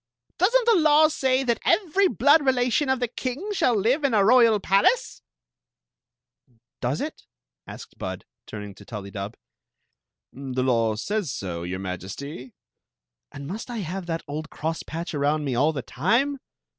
Does 0.39 0.51
n't 0.59 0.65
the 0.65 0.75
law 0.81 1.09
say 1.09 1.43
that 1.43 1.59
every 1.63 2.07
blood 2.07 2.43
relation 2.43 2.89
of 2.89 2.99
the 2.99 3.07
king 3.07 3.53
shall 3.53 3.75
live 3.75 4.03
in 4.03 4.15
a 4.15 4.25
royal 4.25 4.59
palace?" 4.59 5.21
"Does 6.81 7.01
it?" 7.01 7.27
asked 7.67 7.99
Bud 7.99 8.25
turning 8.47 8.73
to 8.73 8.83
TuUydub. 8.83 9.35
"The 10.33 10.63
law 10.63 10.95
says 10.95 11.31
so, 11.31 11.61
your 11.61 11.77
Majesty." 11.77 12.55
"And 13.31 13.45
must 13.45 13.69
I 13.69 13.77
have 13.85 14.07
that 14.07 14.23
old 14.27 14.49
crosspatch 14.49 15.13
around 15.13 15.45
me 15.45 15.53
all 15.53 15.71
the 15.71 15.83
time?" 15.83 16.39